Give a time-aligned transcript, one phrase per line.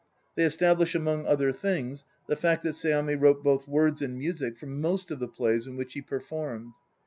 [0.33, 4.65] They establish, among other things, the fact that Seami wrote both words and music for
[4.65, 6.71] most of the plays in which he performed.